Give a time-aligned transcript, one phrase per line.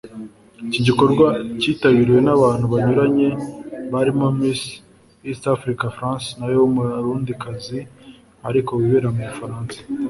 [0.67, 1.27] Iki gikorwa
[1.61, 3.29] kitabiriwe n'abantu banyuranye
[3.93, 4.61] barimo Miss
[5.29, 7.79] East Africa France nawe w’Umurundikazi
[8.49, 9.77] ariko wibera mu Bufaransa